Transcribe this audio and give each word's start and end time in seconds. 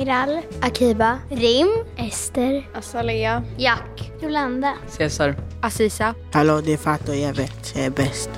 Miral. 0.00 0.42
Akiba. 0.62 1.18
Rim. 1.30 1.68
Ester. 1.96 2.68
Azalea. 2.74 3.42
Jack. 3.58 4.12
Jolanda. 4.22 4.74
Cesar. 4.88 5.36
Assisa. 5.62 6.14
Hallå, 6.32 6.60
det 6.60 6.72
är 6.72 6.76
Fato. 6.76 7.12
Jag 7.12 7.34
vet. 7.34 7.76
Jag 7.76 7.84
är 7.84 7.90
bäst. 7.90 8.30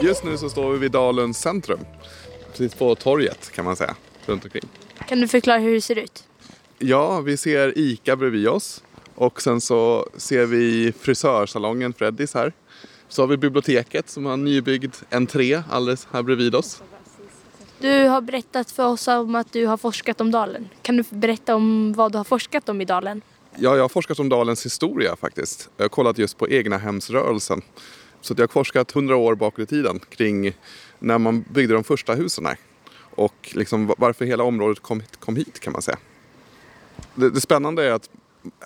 Just 0.00 0.24
nu 0.24 0.38
så 0.38 0.50
står 0.50 0.72
vi 0.72 0.78
vid 0.78 0.90
Dalens 0.90 1.38
centrum. 1.38 1.80
Precis 2.50 2.74
på 2.74 2.94
torget 2.94 3.52
kan 3.52 3.64
man 3.64 3.76
säga. 3.76 3.96
Runt 4.26 4.44
omkring. 4.44 4.68
Kan 5.08 5.20
du 5.20 5.28
förklara 5.28 5.58
hur 5.58 5.74
det 5.74 5.80
ser 5.80 5.98
ut? 5.98 6.24
Ja, 6.78 7.20
vi 7.20 7.36
ser 7.36 7.78
ICA 7.78 8.16
bredvid 8.16 8.48
oss. 8.48 8.82
Och 9.14 9.42
sen 9.42 9.60
så 9.60 10.08
ser 10.16 10.46
vi 10.46 10.92
frisörsalongen 11.00 11.92
Freddys 11.92 12.34
här. 12.34 12.52
Så 13.08 13.22
har 13.22 13.26
vi 13.26 13.36
biblioteket 13.36 14.10
som 14.10 14.26
har 14.26 14.32
en 14.32 14.44
nybyggd 14.44 14.94
entré 15.10 15.62
alldeles 15.70 16.08
här 16.12 16.22
bredvid 16.22 16.54
oss. 16.54 16.82
Du 17.78 18.06
har 18.08 18.20
berättat 18.20 18.70
för 18.70 18.86
oss 18.86 19.08
om 19.08 19.34
att 19.34 19.52
du 19.52 19.66
har 19.66 19.76
forskat 19.76 20.20
om 20.20 20.30
dalen. 20.30 20.68
Kan 20.82 20.96
du 20.96 21.04
berätta 21.10 21.54
om 21.54 21.92
vad 21.92 22.12
du 22.12 22.18
har 22.18 22.24
forskat 22.24 22.68
om 22.68 22.80
i 22.80 22.84
dalen? 22.84 23.22
Ja, 23.56 23.76
jag 23.76 23.84
har 23.84 23.88
forskat 23.88 24.18
om 24.18 24.28
Dalens 24.28 24.66
historia 24.66 25.16
faktiskt. 25.16 25.70
Jag 25.76 25.84
har 25.84 25.88
kollat 25.88 26.18
just 26.18 26.38
på 26.38 26.48
egnahemsrörelsen. 26.48 27.62
Så 28.20 28.32
att 28.32 28.38
jag 28.38 28.46
har 28.46 28.52
forskat 28.52 28.90
hundra 28.90 29.16
år 29.16 29.34
bakåt 29.34 29.58
i 29.58 29.66
tiden 29.66 30.00
kring 30.08 30.52
när 30.98 31.18
man 31.18 31.44
byggde 31.50 31.74
de 31.74 31.84
första 31.84 32.14
husen 32.14 32.46
här. 32.46 32.56
Och 32.96 33.52
liksom 33.54 33.94
varför 33.98 34.24
hela 34.24 34.44
området 34.44 34.80
kom, 34.80 35.02
kom 35.18 35.36
hit 35.36 35.60
kan 35.60 35.72
man 35.72 35.82
säga. 35.82 35.98
Det, 37.14 37.30
det 37.30 37.40
spännande 37.40 37.84
är 37.84 37.90
att 37.90 38.10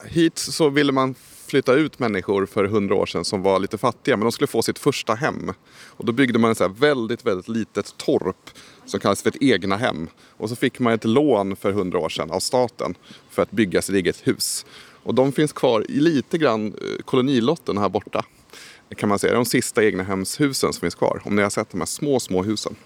hit 0.05 0.39
så 0.39 0.69
ville 0.69 0.93
man 0.93 1.15
flytta 1.47 1.75
ut 1.75 1.98
människor 1.98 2.47
för 2.47 2.65
hundra 2.65 2.95
år 2.95 3.07
sedan 3.07 3.25
som 3.25 3.43
var 3.43 3.59
lite 3.59 3.79
fattiga 3.79 4.17
men 4.17 4.25
de 4.25 4.33
skulle 4.33 4.47
få 4.47 4.62
sitt 4.62 4.79
första 4.79 5.15
hem. 5.15 5.53
Och 5.87 6.05
då 6.05 6.12
byggde 6.12 6.39
man 6.39 6.51
ett 6.51 6.59
så 6.59 6.65
här 6.65 6.75
väldigt, 6.75 7.27
väldigt 7.27 7.48
litet 7.48 7.95
torp 7.97 8.51
som 8.87 9.01
kallas 9.01 9.23
för 9.23 9.31
ett 9.31 9.43
egna 9.43 9.77
hem. 9.77 10.09
Och 10.37 10.49
så 10.49 10.56
fick 10.56 10.79
man 10.79 10.93
ett 10.93 11.05
lån 11.05 11.56
för 11.56 11.73
hundra 11.73 11.99
år 11.99 12.09
sedan 12.09 12.31
av 12.31 12.41
staten 12.41 12.95
för 13.31 13.43
att 13.43 13.51
bygga 13.51 13.83
sitt 13.83 13.95
eget 13.95 14.27
hus. 14.27 14.67
Och 15.03 15.15
de 15.15 15.33
finns 15.33 15.53
kvar 15.53 15.91
i 15.91 16.01
lite 16.01 16.39
grann 16.39 16.67
eh, 16.67 17.03
kolonilotten 17.05 17.79
här 17.79 17.89
borta. 17.89 18.25
Kan 18.97 19.09
man 19.09 19.19
säga. 19.19 19.31
Det 19.31 19.34
är 19.34 19.39
de 19.39 19.45
sista 19.45 19.84
egnahemshusen 19.84 20.73
som 20.73 20.81
finns 20.81 20.95
kvar. 20.95 21.23
Om 21.25 21.37
ni 21.37 21.43
har 21.43 21.51
sett 21.51 21.71
de 21.71 21.81
här 21.81 21.87
små, 21.87 22.21
små 22.21 22.43
husen. 22.43 22.77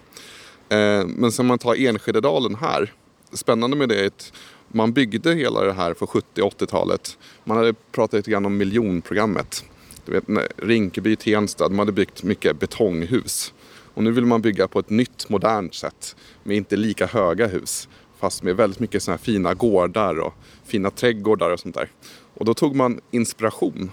Eh, 0.68 1.06
men 1.06 1.32
sen 1.32 1.46
man 1.46 1.58
tar 1.58 1.74
Enskededalen 1.74 2.54
här. 2.54 2.92
Spännande 3.32 3.76
med 3.76 3.88
det 3.88 4.00
är 4.00 4.06
att 4.06 4.32
man 4.74 4.92
byggde 4.92 5.34
hela 5.34 5.60
det 5.60 5.72
här 5.72 5.94
på 5.94 6.06
70 6.06 6.42
80-talet. 6.42 7.18
Man 7.44 7.56
hade 7.56 7.72
pratat 7.72 8.14
lite 8.18 8.30
grann 8.30 8.46
om 8.46 8.56
miljonprogrammet. 8.56 9.64
Du 10.04 10.12
vet, 10.12 10.24
Rinkeby, 10.56 11.16
Tensta, 11.16 11.68
de 11.68 11.78
hade 11.78 11.92
byggt 11.92 12.22
mycket 12.22 12.60
betonghus. 12.60 13.54
Och 13.94 14.02
nu 14.02 14.10
vill 14.10 14.26
man 14.26 14.42
bygga 14.42 14.68
på 14.68 14.78
ett 14.78 14.90
nytt 14.90 15.28
modernt 15.28 15.74
sätt 15.74 16.16
med 16.42 16.56
inte 16.56 16.76
lika 16.76 17.06
höga 17.06 17.46
hus. 17.46 17.88
Fast 18.18 18.42
med 18.42 18.56
väldigt 18.56 18.80
mycket 18.80 19.02
såna 19.02 19.16
här 19.16 19.24
fina 19.24 19.54
gårdar 19.54 20.18
och 20.18 20.34
fina 20.64 20.90
trädgårdar 20.90 21.50
och 21.50 21.60
sånt 21.60 21.74
där. 21.74 21.88
Och 22.34 22.44
då 22.44 22.54
tog 22.54 22.76
man 22.76 23.00
inspiration 23.10 23.90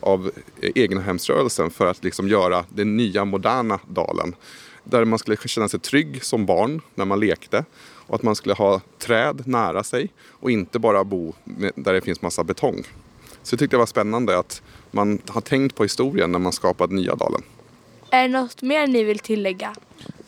av 0.00 0.30
egnahemsrörelsen 0.60 1.70
för 1.70 1.86
att 1.86 2.04
liksom 2.04 2.28
göra 2.28 2.64
den 2.68 2.96
nya 2.96 3.24
moderna 3.24 3.80
dalen. 3.88 4.34
Där 4.84 5.04
man 5.04 5.18
skulle 5.18 5.36
känna 5.36 5.68
sig 5.68 5.80
trygg 5.80 6.24
som 6.24 6.46
barn 6.46 6.80
när 6.94 7.04
man 7.04 7.20
lekte 7.20 7.64
och 8.12 8.16
att 8.16 8.22
man 8.22 8.36
skulle 8.36 8.54
ha 8.54 8.80
träd 8.98 9.42
nära 9.46 9.84
sig 9.84 10.12
och 10.30 10.50
inte 10.50 10.78
bara 10.78 11.04
bo 11.04 11.34
där 11.74 11.92
det 11.92 12.00
finns 12.00 12.22
massa 12.22 12.44
betong. 12.44 12.84
Så 13.42 13.54
jag 13.54 13.58
tyckte 13.58 13.76
det 13.76 13.78
var 13.78 13.86
spännande 13.86 14.38
att 14.38 14.62
man 14.90 15.18
har 15.28 15.40
tänkt 15.40 15.76
på 15.76 15.82
historien 15.82 16.32
när 16.32 16.38
man 16.38 16.52
skapat 16.52 16.90
nya 16.90 17.14
dalen. 17.14 17.42
Är 18.10 18.22
det 18.22 18.28
något 18.28 18.62
mer 18.62 18.86
ni 18.86 19.04
vill 19.04 19.18
tillägga? 19.18 19.74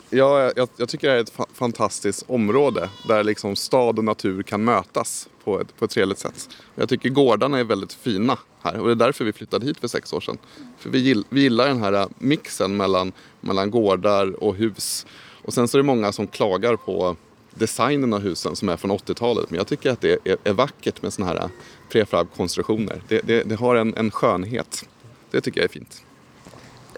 Ja, 0.09 0.51
jag, 0.55 0.69
jag 0.77 0.89
tycker 0.89 1.07
det 1.07 1.13
är 1.13 1.19
ett 1.19 1.29
fa 1.29 1.45
fantastiskt 1.53 2.23
område 2.27 2.89
där 3.07 3.23
liksom 3.23 3.55
stad 3.55 3.97
och 3.97 4.05
natur 4.05 4.43
kan 4.43 4.63
mötas 4.63 5.29
på 5.43 5.61
ett, 5.61 5.77
på 5.77 5.85
ett 5.85 5.91
trevligt 5.91 6.19
sätt. 6.19 6.49
Jag 6.75 6.89
tycker 6.89 7.09
gårdarna 7.09 7.59
är 7.59 7.63
väldigt 7.63 7.93
fina 7.93 8.37
här 8.61 8.79
och 8.79 8.85
det 8.87 8.93
är 8.93 9.07
därför 9.07 9.25
vi 9.25 9.33
flyttade 9.33 9.65
hit 9.65 9.79
för 9.79 9.87
sex 9.87 10.13
år 10.13 10.21
sedan. 10.21 10.37
För 10.77 10.89
vi, 10.89 10.99
gill, 10.99 11.25
vi 11.29 11.41
gillar 11.41 11.67
den 11.67 11.83
här 11.83 12.07
mixen 12.17 12.77
mellan, 12.77 13.11
mellan 13.41 13.71
gårdar 13.71 14.43
och 14.43 14.55
hus. 14.55 15.05
Och 15.43 15.53
sen 15.53 15.67
så 15.67 15.77
är 15.77 15.79
det 15.79 15.87
många 15.87 16.11
som 16.11 16.27
klagar 16.27 16.75
på 16.75 17.15
designen 17.55 18.13
av 18.13 18.21
husen 18.21 18.55
som 18.55 18.69
är 18.69 18.77
från 18.77 18.91
80-talet. 18.91 19.49
Men 19.49 19.57
jag 19.57 19.67
tycker 19.67 19.89
att 19.89 20.01
det 20.01 20.27
är, 20.27 20.37
är 20.43 20.53
vackert 20.53 21.01
med 21.01 21.13
sådana 21.13 21.31
här 21.31 21.49
prefab-konstruktioner. 21.89 23.01
Det, 23.07 23.21
det, 23.23 23.43
det, 23.43 23.55
har 23.55 23.75
en, 23.75 23.97
en 23.97 24.11
skönhet. 24.11 24.85
Det 25.31 25.41
tycker 25.41 25.59
jag 25.59 25.65
är 25.65 25.73
fint. 25.73 26.03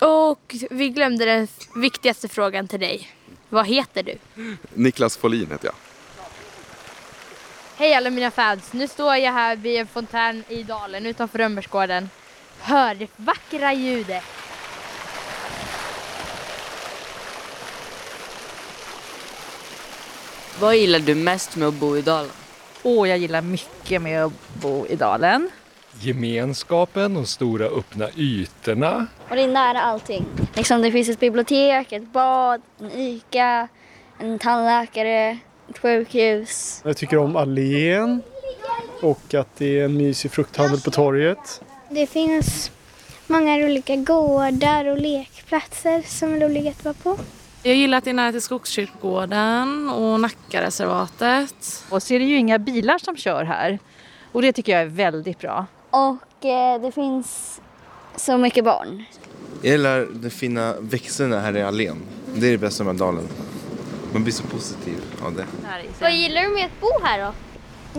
Och 0.02 0.56
vi 0.70 0.90
glömde 0.90 1.26
den 1.26 1.48
viktigaste 1.76 2.28
frågan 2.28 2.68
till 2.68 2.80
dig. 2.80 3.12
Vad 3.50 3.68
heter 3.68 4.04
du? 4.04 4.18
Niklas 4.74 5.18
Folin 5.18 5.52
heter 5.52 5.66
jag. 5.66 5.76
Hej 7.76 7.94
alla 7.94 8.10
mina 8.10 8.32
fans! 8.32 8.74
Nu 8.74 8.88
står 8.88 9.16
jag 9.16 9.32
här 9.32 9.56
vid 9.56 9.80
en 9.80 9.88
fontän 9.88 10.44
i 10.50 10.64
dalen 10.64 11.06
utanför 11.06 11.38
Rönnbergsgården. 11.38 12.10
Hör 12.60 12.96
det 12.96 13.08
vackra 13.16 13.74
ljudet. 13.74 14.24
Vad 20.60 20.76
gillar 20.76 21.00
du 21.00 21.16
mest 21.16 21.56
med 21.56 21.68
att 21.68 21.74
bo 21.74 21.98
i 21.98 22.02
dalen? 22.02 22.32
Åh, 22.84 23.10
jag 23.10 23.18
gillar 23.18 23.42
mycket 23.42 24.02
med 24.02 24.26
att 24.26 24.34
bo 24.62 24.86
i 24.88 24.96
dalen. 24.96 25.50
Gemenskapen, 26.00 27.14
de 27.14 27.26
stora 27.26 27.66
öppna 27.66 28.10
ytorna. 28.16 29.08
Och 29.30 29.36
det 29.36 29.42
är 29.42 29.48
nära 29.48 29.82
allting. 29.82 30.26
Liksom 30.56 30.82
det 30.82 30.92
finns 30.92 31.10
ett 31.10 31.20
bibliotek, 31.20 31.92
ett 31.92 32.08
bad, 32.14 32.62
en 32.80 32.92
ICA, 32.92 33.68
en 34.20 34.40
tandläkare, 34.40 35.38
ett 35.70 35.78
sjukhus. 35.78 36.82
Jag 36.86 36.98
tycker 36.98 37.18
om 37.18 37.36
allén 37.36 38.22
och 39.02 39.34
att 39.34 39.56
det 39.58 39.80
är 39.80 39.86
en 39.86 39.98
mysig 39.98 40.32
frukthandel 40.32 40.82
på 40.82 40.92
torget. 40.92 41.62
Det 41.90 42.08
finns 42.08 42.72
många 43.28 43.56
olika 43.56 43.96
gårdar 43.96 44.86
och 44.86 44.98
lekplatser 44.98 46.04
som 46.06 46.34
är 46.34 46.40
roliga 46.40 46.72
att 46.72 46.86
vara 46.86 46.96
på. 47.04 47.18
Jag 47.68 47.76
gillar 47.76 47.98
att 47.98 48.04
det 48.04 48.10
är 48.10 48.14
nära 48.14 48.32
till 48.32 48.42
Skogskyrkogården 48.42 49.90
och 49.90 50.20
Nackareservatet. 50.20 51.86
Och 51.90 52.04
så 52.04 52.14
är 52.14 52.20
det 52.20 52.26
ju 52.26 52.38
inga 52.38 52.60
bilar 52.60 52.98
som 52.98 53.18
kör 53.18 53.44
här. 53.44 53.80
Och 54.32 54.42
det 54.42 54.54
tycker 54.54 54.72
jag 54.72 54.82
är 54.82 54.86
väldigt 54.86 55.40
bra. 55.40 55.66
Och 55.90 56.46
eh, 56.46 56.82
det 56.82 56.92
finns 56.92 57.62
så 58.16 58.38
mycket 58.38 58.64
barn. 58.64 59.04
Jag 59.62 59.72
gillar 59.72 60.08
de 60.14 60.30
fina 60.30 60.76
växterna 60.80 61.40
här 61.40 61.58
i 61.58 61.64
allén. 61.64 61.98
Det 62.36 62.48
är 62.48 62.52
det 62.52 62.58
bästa 62.58 62.84
med 62.84 62.96
dalen. 62.96 63.28
Man 64.14 64.24
blir 64.24 64.34
så 64.34 64.44
positiv 64.44 64.98
av 65.26 65.36
det. 65.36 65.46
Vad 66.02 66.12
gillar 66.12 66.42
du 66.42 66.50
med 66.50 66.66
att 66.66 66.82
bo 66.82 66.88
här 67.04 67.26
då? 67.26 67.34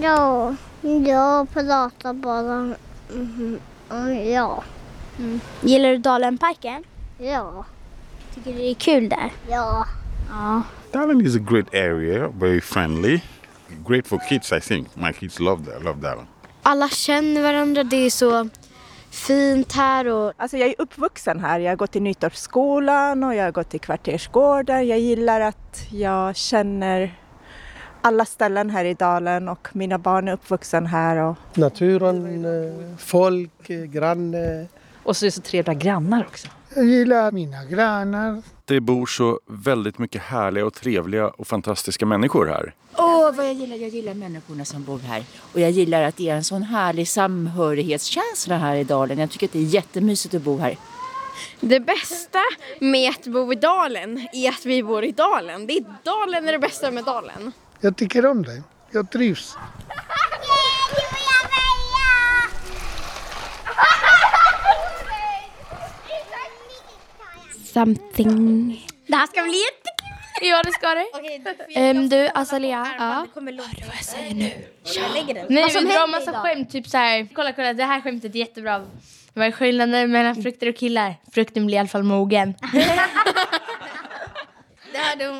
Ja, 0.01 0.55
jag 1.07 1.51
pratar 1.51 2.13
bara. 2.13 2.75
Mm, 3.13 3.61
ja. 4.33 4.65
Mm. 5.19 5.41
Gillar 5.61 5.89
du 5.89 5.99
Dalenparken? 5.99 6.85
Ja. 7.19 7.65
Tycker 8.39 8.53
du 8.53 8.59
det 8.59 8.71
är 8.71 8.75
kul 8.75 9.09
där? 9.09 9.33
Ja. 9.49 9.87
Ja. 10.31 10.63
Dalen 10.93 11.27
is 11.27 11.37
a 11.37 11.39
great 11.39 11.75
area, 11.75 12.29
very 12.29 12.61
friendly. 12.61 13.21
Great 13.89 14.07
for 14.07 14.19
kids 14.29 14.53
I 14.53 14.61
think. 14.61 14.97
My 14.97 15.13
kids 15.13 15.41
love 15.41 15.65
that, 15.65 15.85
love 15.85 16.01
Dalen. 16.01 16.27
Alla 16.63 16.89
känner 16.89 17.43
varandra, 17.43 17.85
det 17.85 17.97
är 17.97 18.11
så 18.11 18.49
fint 19.11 19.73
här. 19.73 20.09
Och... 20.09 20.33
Alltså 20.37 20.57
jag 20.57 20.69
är 20.69 20.75
uppvuxen 20.79 21.41
här. 21.41 21.61
Jag 21.61 21.71
har 21.71 21.77
gått 21.77 21.97
i 21.97 22.01
Nytorpsskolan 22.01 23.25
och 23.25 23.35
jag 23.35 23.45
har 23.45 23.53
gått 23.53 23.75
i 23.75 23.79
Kvartersgården. 23.79 24.87
Jag 24.87 24.99
gillar 24.99 25.41
att 25.41 25.87
jag 25.91 26.37
känner 26.37 27.19
alla 28.03 28.25
ställen 28.25 28.71
här 28.71 28.85
i 28.85 28.95
dalen 28.95 29.49
och 29.49 29.69
mina 29.73 29.99
barn 29.99 30.29
är 30.29 30.33
uppvuxen 30.33 30.87
här. 30.87 31.17
Och... 31.17 31.37
Naturen, 31.55 32.45
eh, 32.45 32.97
folk, 32.99 33.71
eh, 33.71 33.85
grannar. 33.85 34.67
Och 35.03 35.17
så 35.17 35.25
är 35.25 35.27
det 35.27 35.33
så 35.33 35.43
trevliga 35.43 35.75
grannar 35.75 36.25
också. 36.29 36.49
Jag 36.79 36.87
gillar 36.87 37.33
mina 37.33 37.65
grannar. 37.65 38.43
Det 38.65 38.81
bor 38.81 39.07
så 39.07 39.41
väldigt 39.47 39.99
mycket 39.99 40.23
härliga 40.23 40.67
och 40.67 40.75
trevliga 40.75 41.29
och 41.29 41.47
fantastiska 41.47 42.07
människor 42.07 42.47
här. 42.47 42.75
Åh, 42.97 43.33
vad 43.37 43.47
jag 43.47 43.55
gillar, 43.55 43.77
jag 43.77 43.89
gillar 43.89 44.15
människorna 44.15 44.65
som 44.65 44.85
bor 44.85 44.99
här. 44.99 45.25
Och 45.53 45.61
jag 45.61 45.71
gillar 45.71 46.03
att 46.03 46.17
det 46.17 46.29
är 46.29 46.37
en 46.37 46.45
sån 46.45 46.63
härlig 46.63 47.09
samhörighetskänsla 47.09 48.57
här 48.57 48.77
i 48.77 48.85
dalen. 48.85 49.19
Jag 49.19 49.31
tycker 49.31 49.47
att 49.47 49.53
det 49.53 49.59
är 49.59 49.63
jättemysigt 49.63 50.35
att 50.35 50.43
bo 50.43 50.59
här. 50.59 50.77
Det 51.61 51.81
bästa 51.81 52.43
med 52.81 53.11
att 53.11 53.27
bo 53.27 53.53
i 53.53 53.57
dalen 53.57 54.29
är 54.33 54.49
att 54.49 54.67
vi 54.67 54.83
bor 54.83 55.05
i 55.05 55.13
dalen. 55.13 55.67
Det 55.67 55.73
är 55.73 55.85
dalen 56.05 56.49
är 56.49 56.53
det 56.53 56.59
bästa 56.59 56.91
med 56.91 57.05
dalen. 57.05 57.53
Jag 57.81 57.97
tycker 57.97 58.27
om 58.27 58.43
det. 58.43 58.63
Jag 58.91 59.11
trivs. 59.11 59.57
Something. 67.83 68.87
Det 69.07 69.17
här 69.17 69.27
ska 69.27 69.43
bli 69.43 69.53
jättekul! 69.53 70.49
Ja, 70.51 70.63
det 70.63 70.73
ska 70.73 70.89
det. 70.95 71.07
Okay, 71.15 71.91
um, 71.91 72.09
du, 72.09 72.31
Azalea. 72.35 72.87
Ja. 72.99 73.27
Hör 73.35 73.41
du 73.51 73.57
vad 73.57 73.67
jag 73.97 74.05
säger 74.05 74.35
nu? 74.35 74.51
Ja. 74.85 74.91
Jag 75.03 75.13
lägger 75.15 75.35
den. 75.35 75.47
Nej, 75.49 75.63
Vad 75.63 75.73
som 75.73 75.81
vi 75.85 75.89
drar 75.91 75.99
händer 76.01 76.19
massa 76.19 76.31
idag? 76.31 76.43
skämt. 76.43 76.71
Typ 76.71 76.87
så 76.89 76.97
här. 76.97 77.29
Kolla, 77.35 77.53
kolla. 77.53 77.73
Det 77.73 77.85
här 77.85 78.01
skämtet 78.01 78.35
är 78.35 78.39
jättebra. 78.39 78.87
Vad 79.35 79.47
är 79.47 79.51
skillnaden 79.53 80.11
mellan 80.13 80.43
frukter 80.43 80.69
och 80.69 80.77
killar? 80.77 81.15
Frukten 81.33 81.67
blir 81.67 81.77
i 81.77 81.79
alla 81.79 81.89
fall 81.89 82.03
mogen. 82.03 82.55
Det 84.93 84.99
hade 84.99 85.27
hon 85.27 85.39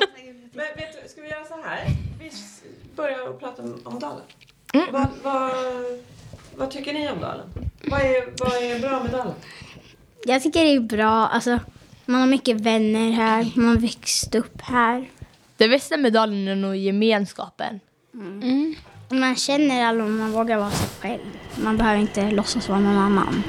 Men 0.53 0.65
vet 0.75 1.03
du, 1.03 1.09
ska 1.09 1.21
vi 1.21 1.29
göra 1.29 1.45
så 1.45 1.61
här? 1.63 1.85
Vi 2.19 2.27
s- 2.27 2.61
börjar 2.95 3.29
att 3.29 3.39
prata 3.39 3.61
om, 3.61 3.81
om 3.85 3.99
Dalen. 3.99 4.21
Mm. 4.73 4.85
Vad, 4.91 5.07
vad, 5.23 5.51
vad 6.55 6.71
tycker 6.71 6.93
ni 6.93 7.09
om 7.09 7.19
Dalen? 7.21 7.49
Vad 7.83 8.01
är, 8.01 8.25
vad 8.39 8.63
är 8.63 8.79
bra 8.79 9.03
med 9.03 9.11
Dalen? 9.11 9.33
Jag 10.25 10.43
tycker 10.43 10.63
det 10.63 10.75
är 10.75 10.79
bra. 10.79 11.27
Alltså, 11.27 11.59
man 12.09 12.21
har 12.21 12.27
mycket 12.27 12.61
vänner 12.61 13.11
här. 13.11 13.51
Man 13.55 13.67
har 13.67 13.75
växt 13.75 14.35
upp 14.35 14.61
här. 14.61 15.09
Det 15.57 15.69
bästa 15.69 15.97
med 15.97 16.13
Dalen 16.13 16.47
är 16.47 16.55
nog 16.55 16.75
gemenskapen. 16.75 17.79
Mm. 18.13 18.75
Man 19.09 19.35
känner 19.35 19.85
alla 19.85 20.03
och 20.03 20.09
man 20.09 20.31
vågar 20.31 20.57
vara 20.57 20.71
sig 20.71 20.89
själv. 20.99 21.21
Man 21.63 21.77
behöver 21.77 21.99
inte 22.01 22.31
låtsas 22.31 22.69
vara 22.69 22.79
någon 22.79 22.97
annan. 22.97 23.43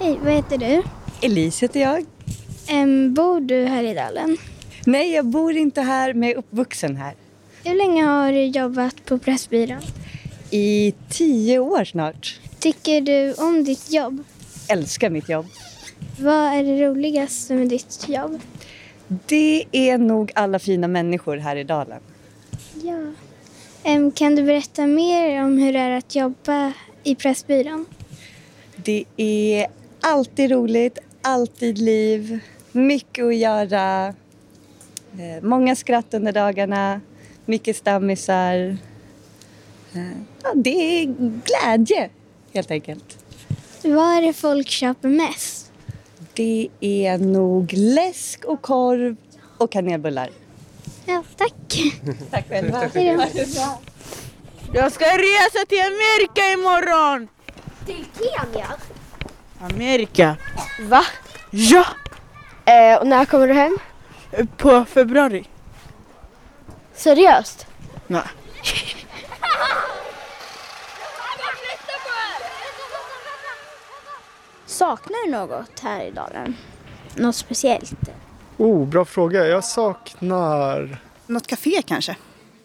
Hej, 0.00 0.18
vad 0.24 0.32
heter 0.32 0.58
du? 0.58 0.82
Elise 1.20 1.64
heter 1.64 1.80
jag. 1.80 2.06
Em, 2.68 3.14
bor 3.14 3.40
du 3.40 3.64
här 3.64 3.84
i 3.84 3.94
Dalen? 3.94 4.36
Nej, 4.86 5.12
jag 5.12 5.26
bor 5.26 5.52
inte 5.52 5.80
här, 5.80 6.14
men 6.14 6.28
jag 6.28 6.32
är 6.32 6.38
uppvuxen 6.38 6.96
här. 6.96 7.14
Hur 7.64 7.74
länge 7.74 8.04
har 8.04 8.32
du 8.32 8.44
jobbat 8.44 9.04
på 9.04 9.18
Pressbyrån? 9.18 9.80
I 10.50 10.94
tio 11.08 11.58
år 11.58 11.84
snart. 11.84 12.40
Tycker 12.58 13.00
du 13.00 13.34
om 13.34 13.64
ditt 13.64 13.92
jobb? 13.92 14.24
Älskar 14.68 15.10
mitt 15.10 15.28
jobb. 15.28 15.46
Vad 16.20 16.54
är 16.54 16.62
det 16.64 16.86
roligaste 16.86 17.54
med 17.54 17.68
ditt 17.68 18.08
jobb? 18.08 18.40
Det 19.26 19.64
är 19.72 19.98
nog 19.98 20.32
alla 20.34 20.58
fina 20.58 20.88
människor 20.88 21.36
här 21.36 21.56
i 21.56 21.64
Dalen. 21.64 22.00
Ja. 22.82 23.12
Kan 24.14 24.34
du 24.36 24.42
berätta 24.42 24.86
mer 24.86 25.42
om 25.44 25.58
hur 25.58 25.72
det 25.72 25.78
är 25.78 25.90
att 25.90 26.14
jobba 26.14 26.72
i 27.02 27.14
Pressbyrån? 27.14 27.86
Det 28.76 29.04
är 29.16 29.66
alltid 30.00 30.50
roligt, 30.50 30.98
alltid 31.22 31.78
liv, 31.78 32.38
mycket 32.72 33.24
att 33.24 33.36
göra. 33.36 34.06
Eh, 35.12 35.42
Många 35.42 35.76
skratt 35.76 36.14
under 36.14 36.32
dagarna, 36.32 37.00
mycket 37.46 37.76
stammisar. 37.76 38.76
Eh, 39.94 40.00
Ja, 40.42 40.52
det 40.54 40.70
är 41.02 41.06
glädje, 41.44 42.10
helt 42.54 42.70
enkelt. 42.70 43.18
Vad 43.82 44.16
är 44.16 44.22
det 44.22 44.32
folk 44.32 44.68
köper 44.68 45.08
mest? 45.08 45.72
Det 46.34 46.68
är 46.80 47.18
nog 47.18 47.72
läsk 47.72 48.44
och 48.44 48.62
korv 48.62 49.16
och 49.58 49.72
kanelbullar. 49.72 50.30
Ja, 51.06 51.22
tack. 51.36 51.82
Tack 52.30 52.48
själva. 52.48 52.90
Jag 54.72 54.92
ska 54.92 55.04
resa 55.04 55.66
till 55.68 55.80
Amerika 55.80 56.52
imorgon! 56.52 57.28
Till 57.86 58.04
Kenya? 58.18 58.66
Amerika. 59.60 60.36
Va? 60.80 61.02
Ja! 61.50 61.84
Eh, 62.64 63.00
och 63.00 63.06
när 63.06 63.24
kommer 63.24 63.48
du 63.48 63.54
hem? 63.54 63.78
På 64.56 64.84
februari. 64.84 65.44
Seriöst? 66.94 67.66
Nej. 68.06 68.22
Saknar 74.66 75.26
du 75.26 75.32
något 75.32 75.80
här 75.80 76.04
i 76.04 76.10
Dalen? 76.10 76.56
Något 77.14 77.36
speciellt? 77.36 77.92
Oh, 78.56 78.86
bra 78.88 79.04
fråga. 79.04 79.46
Jag 79.46 79.64
saknar... 79.64 80.98
Något 81.26 81.46
café 81.46 81.82
kanske? 81.86 82.16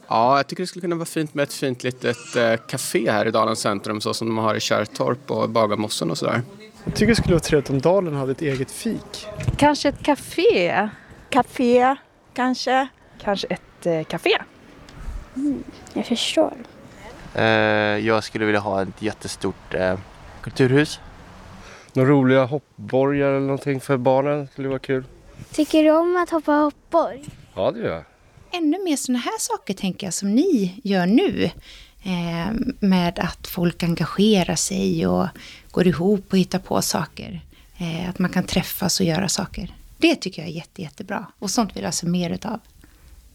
Ja, 0.08 0.38
jag 0.38 0.48
tycker 0.48 0.64
det 0.64 0.68
skulle 0.68 0.82
kunna 0.82 0.96
vara 0.96 1.06
fint 1.06 1.34
med 1.34 1.44
ett 1.44 1.54
fint 1.54 1.84
litet 1.84 2.36
eh, 2.36 2.56
café 2.56 3.12
här 3.12 3.26
i 3.28 3.32
Dalens 3.32 3.60
centrum 3.60 4.02
så 4.02 4.14
som 4.14 4.28
de 4.28 4.38
har 4.38 4.56
i 4.56 4.60
Kärrtorp 4.60 5.32
och 5.32 5.50
Bagarmossen 5.50 6.12
och 6.12 6.18
sådär. 6.18 6.42
Jag 6.84 6.96
tycker 6.96 7.08
det 7.08 7.16
skulle 7.16 7.34
vara 7.34 7.44
trevligt 7.44 7.70
om 7.70 7.82
Dalen 7.82 8.16
hade 8.16 8.32
ett 8.32 8.42
eget 8.42 8.72
fik. 8.72 9.28
Kanske 9.58 9.90
ett 9.90 10.04
café? 10.04 10.90
Café, 11.30 11.96
kanske. 12.34 12.88
Kanske 13.22 13.48
ett 13.48 13.67
eh, 13.86 14.04
café? 14.04 14.38
jag 15.94 16.06
förstår. 16.06 16.54
Eh, 17.36 17.44
jag 18.06 18.24
skulle 18.24 18.46
vilja 18.46 18.60
ha 18.60 18.82
ett 18.82 19.02
jättestort 19.02 19.74
eh, 19.74 20.00
kulturhus. 20.42 21.00
Några 21.94 22.10
roliga 22.10 22.46
hoppborgar 22.46 23.28
eller 23.28 23.40
någonting 23.40 23.82
för 23.82 23.98
barnen 23.98 24.48
skulle 24.48 24.68
vara 24.68 24.80
kul. 24.80 25.04
Tycker 25.52 25.84
du 25.84 25.92
om 25.92 26.16
att 26.24 26.30
hoppa 26.30 26.52
hoppborg? 26.52 27.26
Ja, 27.56 27.72
det 27.72 27.80
gör 27.80 27.94
jag. 27.94 28.04
ännu 28.52 28.84
mer 28.84 28.96
sådana 28.96 29.20
här 29.20 29.40
saker 29.40 29.74
tänker 29.74 30.08
jag 30.08 30.14
som 30.14 30.36
ni 30.36 30.82
gör 30.84 31.06
nu. 31.06 31.50
Eh, 32.04 32.54
med 32.80 33.20
att 33.20 33.48
folk 33.48 33.84
engagerar 33.84 34.56
sig 34.56 35.08
och 35.08 35.28
går 35.72 35.88
ihop 35.88 36.26
och 36.32 36.38
hittar 36.38 36.60
på 36.60 36.82
saker. 36.82 37.42
Eh, 37.78 38.10
att 38.10 38.20
man 38.20 38.30
kan 38.30 38.44
träffas 38.44 39.00
och 39.00 39.06
göra 39.06 39.30
saker. 39.30 39.74
Det 39.98 40.16
tycker 40.16 40.42
jag 40.42 40.50
är 40.52 40.56
jätte, 40.56 40.82
jättebra. 40.82 41.26
Och 41.40 41.50
sånt 41.50 41.76
vill 41.76 41.84
jag 41.84 41.94
se 41.94 42.08
mer 42.08 42.30
utav. 42.30 42.60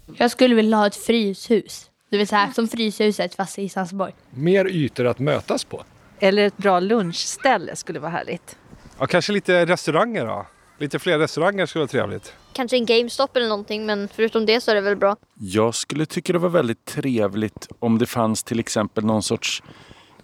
Jag 0.06 0.30
skulle 0.30 0.54
vilja 0.54 0.76
ha 0.76 0.86
ett 0.86 0.96
fryshus. 0.96 1.90
Det 2.10 2.18
vill 2.18 2.28
säga 2.28 2.52
som 2.52 2.68
Fryshuset 2.68 3.34
fast 3.34 3.58
i 3.58 3.68
Sandsborg. 3.68 4.12
Mer 4.30 4.64
ytor 4.66 5.06
att 5.06 5.18
mötas 5.18 5.64
på. 5.64 5.84
Eller 6.18 6.46
ett 6.46 6.56
bra 6.56 6.80
lunchställe 6.80 7.76
skulle 7.76 7.98
vara 7.98 8.10
härligt. 8.10 8.56
Ja, 8.98 9.06
kanske 9.06 9.32
lite 9.32 9.66
restauranger 9.66 10.26
då. 10.26 10.46
Lite 10.78 10.98
fler 10.98 11.18
restauranger 11.18 11.66
skulle 11.66 11.80
vara 11.80 11.88
trevligt. 11.88 12.34
Kanske 12.52 12.76
en 12.76 12.86
GameStop 12.86 13.36
eller 13.36 13.48
någonting 13.48 13.86
men 13.86 14.08
förutom 14.14 14.46
det 14.46 14.60
så 14.60 14.70
är 14.70 14.74
det 14.74 14.80
väl 14.80 14.96
bra. 14.96 15.16
Jag 15.34 15.74
skulle 15.74 16.06
tycka 16.06 16.32
det 16.32 16.38
var 16.38 16.48
väldigt 16.48 16.84
trevligt 16.84 17.68
om 17.78 17.98
det 17.98 18.06
fanns 18.06 18.42
till 18.42 18.60
exempel 18.60 19.04
någon 19.04 19.22
sorts 19.22 19.62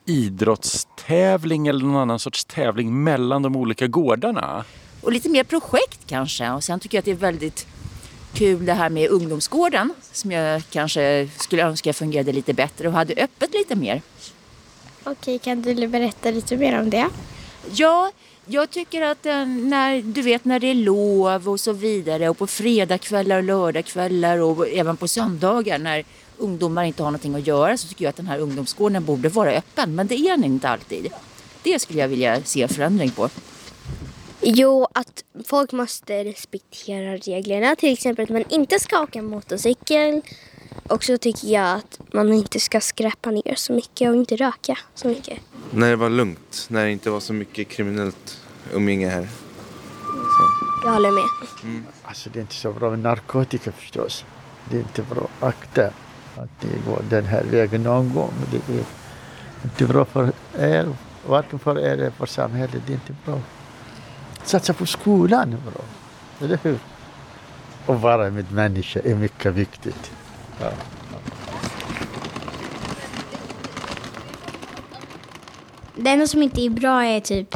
idrottstävling 0.06 1.66
eller 1.66 1.84
någon 1.84 1.96
annan 1.96 2.18
sorts 2.18 2.44
tävling 2.44 3.04
mellan 3.04 3.42
de 3.42 3.56
olika 3.56 3.86
gårdarna. 3.86 4.64
Och 5.00 5.12
lite 5.12 5.28
mer 5.28 5.44
projekt 5.44 6.00
kanske. 6.06 6.50
Och 6.50 6.64
sen 6.64 6.80
tycker 6.80 6.96
jag 6.96 7.00
att 7.00 7.04
det 7.04 7.10
är 7.10 7.14
väldigt 7.14 7.66
kul 8.38 8.66
det 8.66 8.72
här 8.72 8.90
med 8.90 9.10
ungdomsgården 9.10 9.94
som 10.12 10.32
jag 10.32 10.62
kanske 10.70 11.28
skulle 11.38 11.62
önska 11.62 11.92
fungerade 11.92 12.32
lite 12.32 12.54
bättre 12.54 12.88
och 12.88 12.94
hade 12.94 13.14
öppet 13.14 13.54
lite 13.54 13.76
mer. 13.76 14.02
Okej, 15.04 15.38
kan 15.38 15.62
du 15.62 15.88
berätta 15.88 16.30
lite 16.30 16.56
mer 16.56 16.80
om 16.80 16.90
det? 16.90 17.08
Ja, 17.72 18.10
jag 18.46 18.70
tycker 18.70 19.02
att 19.02 19.24
när, 19.24 20.02
du 20.02 20.22
vet 20.22 20.44
när 20.44 20.60
det 20.60 20.66
är 20.66 20.74
lov 20.74 21.48
och 21.48 21.60
så 21.60 21.72
vidare 21.72 22.28
och 22.28 22.38
på 22.38 22.46
fredagskvällar 22.46 23.36
och 23.36 23.44
lördagskvällar 23.44 24.38
och 24.38 24.68
även 24.68 24.96
på 24.96 25.08
söndagar 25.08 25.78
när 25.78 26.04
ungdomar 26.36 26.84
inte 26.84 27.02
har 27.02 27.10
någonting 27.10 27.34
att 27.34 27.46
göra 27.46 27.76
så 27.76 27.88
tycker 27.88 28.04
jag 28.04 28.10
att 28.10 28.16
den 28.16 28.26
här 28.26 28.38
ungdomsgården 28.38 29.04
borde 29.04 29.28
vara 29.28 29.50
öppen. 29.50 29.94
Men 29.94 30.06
det 30.06 30.14
är 30.14 30.30
den 30.30 30.44
inte 30.44 30.68
alltid. 30.68 31.08
Det 31.62 31.78
skulle 31.78 31.98
jag 31.98 32.08
vilja 32.08 32.42
se 32.44 32.68
förändring 32.68 33.10
på. 33.10 33.28
Jo, 34.50 34.86
att 34.94 35.24
folk 35.44 35.72
måste 35.72 36.24
respektera 36.24 37.16
reglerna. 37.16 37.76
Till 37.76 37.92
exempel 37.92 38.22
att 38.22 38.28
man 38.30 38.44
inte 38.48 38.78
ska 38.78 39.02
åka 39.02 39.22
motorcykel. 39.22 40.22
Och 40.88 41.04
så 41.04 41.18
tycker 41.18 41.48
jag 41.48 41.76
att 41.76 42.00
man 42.12 42.32
inte 42.32 42.60
ska 42.60 42.80
skräpa 42.80 43.30
ner 43.30 43.54
så 43.54 43.72
mycket 43.72 44.10
och 44.10 44.16
inte 44.16 44.36
röka 44.36 44.78
så 44.94 45.08
mycket. 45.08 45.38
När 45.70 45.90
det 45.90 45.96
var 45.96 46.10
lugnt, 46.10 46.66
när 46.68 46.84
det 46.84 46.92
inte 46.92 47.10
var 47.10 47.20
så 47.20 47.32
mycket 47.32 47.68
kriminellt 47.68 48.40
umgänge 48.72 49.08
här. 49.08 49.28
Jag 50.84 50.92
håller 50.92 51.10
med. 51.10 51.24
Mm. 51.62 51.84
Alltså 52.02 52.30
det 52.30 52.38
är 52.38 52.40
inte 52.40 52.54
så 52.54 52.72
bra 52.72 52.90
med 52.90 52.98
narkotika 52.98 53.72
förstås. 53.72 54.24
Det 54.70 54.76
är 54.76 54.80
inte 54.80 55.02
bra. 55.02 55.28
Akta 55.40 55.86
att 56.36 56.60
det 56.60 56.90
går 56.90 57.02
den 57.10 57.24
här 57.24 57.44
vägen 57.44 57.82
någon 57.82 58.14
gång. 58.14 58.32
Det 58.50 58.72
är 58.72 58.84
inte 59.64 59.84
bra 59.84 60.04
för 60.04 60.32
er, 60.58 60.94
varken 61.26 61.58
för 61.58 61.78
er 61.78 61.92
eller 61.92 62.10
för 62.10 62.26
samhället. 62.26 62.82
Det 62.86 62.92
är 62.92 62.94
inte 62.94 63.16
bra. 63.24 63.40
Satsa 64.48 64.72
på 64.74 64.86
skolan 64.86 65.50
bra. 65.50 65.84
Eller 66.40 66.58
hur? 66.62 66.78
Och 67.86 68.00
vara 68.00 68.30
med 68.30 68.52
människa 68.52 69.00
är 69.00 69.14
mycket 69.14 69.54
viktigt. 69.54 70.10
Ja. 70.60 70.70
Det 75.96 76.10
enda 76.10 76.26
som 76.26 76.42
inte 76.42 76.60
är 76.60 76.70
bra 76.70 77.04
är 77.04 77.20
typ 77.20 77.54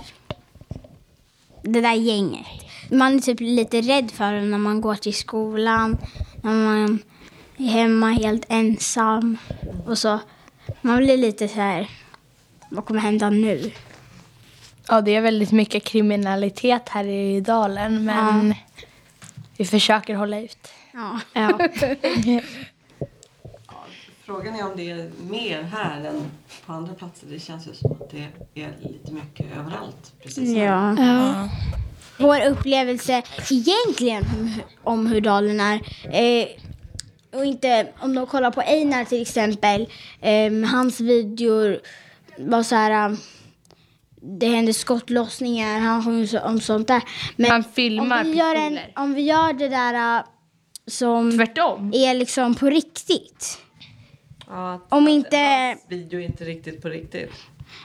det 1.62 1.80
där 1.80 1.94
gänget. 1.94 2.46
Man 2.90 3.16
är 3.16 3.20
typ 3.20 3.40
lite 3.40 3.80
rädd 3.80 4.11
för 4.11 4.32
det 4.32 4.42
när 4.42 4.58
man 4.58 4.80
går 4.80 4.94
till 4.94 5.14
skolan, 5.14 5.99
när 6.42 6.52
man 6.52 6.99
är 7.56 7.64
hemma 7.64 8.11
helt 8.11 8.46
ensam 8.49 9.38
och 9.87 9.99
så. 9.99 10.18
Man 10.80 10.96
blir 10.96 11.16
lite 11.16 11.49
så 11.49 11.54
här, 11.54 11.90
vad 12.68 12.84
kommer 12.84 13.00
hända 13.00 13.30
nu? 13.30 13.72
Ja, 14.92 15.00
det 15.00 15.14
är 15.14 15.20
väldigt 15.20 15.52
mycket 15.52 15.84
kriminalitet 15.84 16.88
här 16.88 17.04
i 17.04 17.40
dalen 17.40 18.04
men 18.04 18.54
vi 19.56 19.64
försöker 19.64 20.14
hålla 20.14 20.40
ut. 20.40 20.68
Ja. 21.32 21.58
Frågan 24.26 24.54
är 24.54 24.64
om 24.64 24.76
det 24.76 24.90
är 24.90 25.11
mer 25.30 25.62
här 25.62 26.04
än 26.04 26.25
på 26.66 26.72
andra 26.72 26.94
platser. 26.94 27.26
Det 27.30 27.38
känns 27.38 27.68
ju 27.68 27.75
som 27.75 27.92
att 27.92 28.11
det 28.11 28.26
är 28.54 28.72
lite 28.80 29.12
mycket 29.12 29.46
överallt. 29.58 30.12
Precis. 30.22 30.56
Ja. 30.56 30.96
ja. 30.99 31.49
Vår 32.18 32.46
upplevelse 32.46 33.22
egentligen 33.50 34.25
om 34.82 35.06
hur 35.06 35.20
Dalen 35.20 35.61
är. 35.61 35.80
Eh, 36.04 36.49
och 37.32 37.44
inte 37.44 37.87
om 38.00 38.14
de 38.14 38.26
kollar 38.26 38.50
på 38.50 38.61
Einar 38.61 39.04
till 39.04 39.22
exempel. 39.22 39.88
Um, 40.22 40.64
hans 40.64 41.00
videor 41.00 41.80
var 42.37 42.62
så 42.62 42.75
här. 42.75 43.16
Det 44.24 44.46
händer 44.46 44.72
skottlossningar, 44.72 45.78
han 45.78 46.04
sjunger 46.04 46.44
om 46.44 46.60
sånt 46.60 46.88
där. 46.88 47.02
Men 47.36 47.50
han 47.50 47.64
filmar 47.64 48.20
om 48.20 48.30
vi, 48.30 48.38
gör 48.38 48.54
en, 48.54 48.78
om 48.96 49.14
vi 49.14 49.22
gör 49.22 49.52
det 49.52 49.68
där 49.68 50.18
uh, 50.18 50.24
som 50.86 51.30
Tvärtom. 51.36 51.90
är 51.94 52.14
liksom 52.14 52.54
på 52.54 52.66
riktigt. 52.66 53.58
Ja, 54.46 54.80
Om 54.88 55.08
inte... 55.08 55.76
Video 55.88 56.20
är 56.20 56.24
inte 56.24 56.44
riktigt 56.44 56.82
på 56.82 56.88
riktigt. 56.88 57.32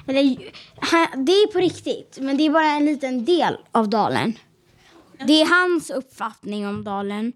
Eller, 0.08 0.38
han, 0.76 1.26
det 1.26 1.32
är 1.32 1.52
på 1.52 1.60
riktigt, 1.60 2.18
men 2.22 2.38
det 2.38 2.46
är 2.46 2.50
bara 2.50 2.68
en 2.68 2.86
liten 2.86 3.26
del 3.26 3.58
av 3.72 3.90
dalen. 3.90 4.34
Det 5.28 5.42
är 5.42 5.66
hans 5.66 5.90
uppfattning 5.90 6.68
om 6.68 6.84
dalen. 6.84 7.34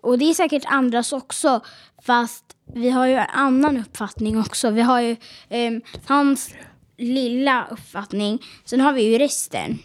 Och 0.00 0.18
det 0.18 0.24
är 0.24 0.34
säkert 0.34 0.64
andras 0.66 1.12
också, 1.12 1.60
fast 2.02 2.44
vi 2.74 2.90
har 2.90 3.06
ju 3.06 3.14
en 3.14 3.26
annan 3.28 3.76
uppfattning 3.76 4.38
också. 4.40 4.70
Vi 4.70 4.80
har 4.80 5.00
ju 5.00 5.16
eh, 5.48 5.72
hans 6.06 6.54
lilla 6.98 7.66
uppfattning, 7.70 8.42
sen 8.64 8.80
har 8.80 8.92
vi 8.92 9.02
ju 9.02 9.18
resten. 9.18 9.78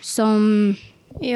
Som 0.00 0.74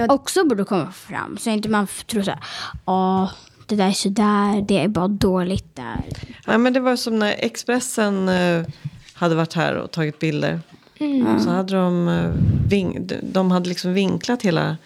också 0.09 0.45
borde 0.45 0.65
komma 0.65 0.93
fram, 0.93 1.39
så 1.39 1.51
inte 1.51 1.69
man 1.69 1.87
tror 2.07 2.23
så 2.23 2.31
här, 2.31 2.45
ja, 2.87 3.31
det 3.67 3.77
där 3.77 3.89
är 3.89 3.93
sådär, 3.93 4.65
det 4.69 4.79
är 4.79 4.89
bara 4.89 5.09
dåligt 5.09 5.77
där. 5.77 6.05
Ja, 6.47 6.59
men 6.59 6.73
det 6.73 6.81
var 6.81 6.97
som 6.97 7.19
när 7.19 7.35
Expressen 7.39 8.29
eh, 8.29 8.67
hade 9.15 9.35
varit 9.35 9.55
här 9.55 9.75
och 9.75 9.91
tagit 9.91 10.19
bilder. 10.19 10.61
Mm. 10.99 11.41
Så 11.41 11.51
hade 11.51 11.75
de, 11.75 12.09
eh, 12.09 12.31
ving, 12.69 13.11
de 13.23 13.51
hade 13.51 13.69
liksom 13.69 13.95
vinklat 13.95 14.43
hela 14.43 14.77